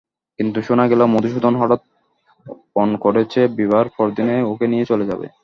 [0.39, 1.81] কিন্তু শোনা গেল মধুসূদন হঠাৎ
[2.75, 5.27] পণ করেছে, বিবাহের পরদিনে ওকে নিয়ে চলে যাবে।